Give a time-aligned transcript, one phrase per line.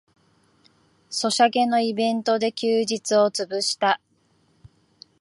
[1.11, 4.01] ソシャゲのイベントで休日をつぶした